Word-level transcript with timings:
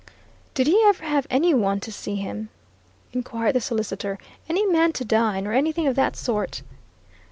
"Did 0.55 0.65
he 0.65 0.83
ever 0.87 1.05
have 1.05 1.27
any 1.29 1.53
one 1.53 1.79
to 1.81 1.91
see 1.91 2.15
him?" 2.15 2.49
inquired 3.13 3.53
the 3.53 3.61
solicitor. 3.61 4.17
"Any 4.49 4.65
men 4.65 4.93
to 4.93 5.05
dine, 5.05 5.45
or 5.45 5.53
anything 5.53 5.85
of 5.85 5.93
that 5.95 6.15
sort?" 6.15 6.63